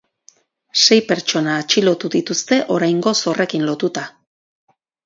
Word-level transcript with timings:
Sei 0.85 0.97
pertsona 1.11 1.59
atxilotu 1.65 2.11
dituzte 2.17 2.61
oraingoz 2.79 3.17
horrekin 3.35 3.71
lotuta. 3.71 4.09